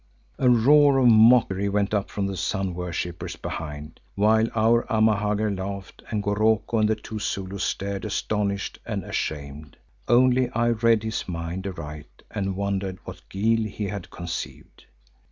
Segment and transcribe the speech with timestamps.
[0.39, 6.01] A roar of mockery went up from the sun worshippers behind, while our Amahagger laughed
[6.09, 9.77] and Goroko and the two Zulus stared astonished and ashamed.
[10.07, 14.85] Only I read his mind aright and wondered what guile he had conceived.